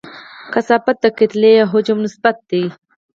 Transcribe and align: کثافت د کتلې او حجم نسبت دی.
کثافت 0.53 0.97
د 1.03 1.05
کتلې 1.17 1.51
او 1.61 1.67
حجم 1.73 1.97
نسبت 2.05 2.37
دی. 2.49 2.63